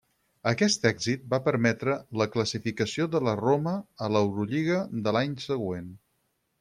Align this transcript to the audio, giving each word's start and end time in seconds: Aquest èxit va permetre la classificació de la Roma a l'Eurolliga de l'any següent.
Aquest 0.51 0.87
èxit 0.89 1.27
va 1.33 1.39
permetre 1.47 1.93
la 2.21 2.27
classificació 2.35 3.07
de 3.17 3.21
la 3.27 3.35
Roma 3.43 3.75
a 4.07 4.09
l'Eurolliga 4.15 4.81
de 5.09 5.15
l'any 5.19 5.37
següent. 5.45 5.93